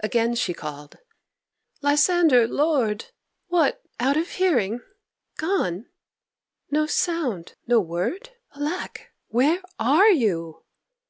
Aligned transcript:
Again 0.00 0.34
she 0.34 0.52
called: 0.52 0.98
"Lysander, 1.80 2.46
lord! 2.46 3.06
What, 3.46 3.80
out 3.98 4.18
of 4.18 4.28
hearing? 4.32 4.82
Gone? 5.38 5.86
No 6.70 6.84
sound, 6.84 7.54
no 7.66 7.80
word! 7.80 8.28
Alack, 8.54 9.10
where 9.30 9.62
are 9.78 10.10
you? 10.10 10.64